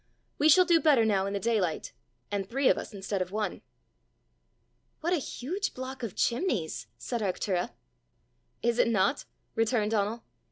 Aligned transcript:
We 0.39 0.49
shall 0.49 0.65
do 0.65 0.79
better 0.79 1.05
now 1.05 1.27
in 1.27 1.33
the 1.33 1.39
daylight 1.39 1.93
and 2.31 2.49
three 2.49 2.67
of 2.69 2.75
us 2.79 2.91
instead 2.91 3.21
of 3.21 3.31
one!" 3.31 3.61
"What 5.01 5.13
a 5.13 5.17
huge 5.17 5.75
block 5.75 6.01
of 6.01 6.15
chimneys!" 6.15 6.87
said 6.97 7.21
Arctura. 7.21 7.73
"Is 8.63 8.79
it 8.79 8.87
not!" 8.87 9.25
returned 9.53 9.91
Donal. 9.91 10.23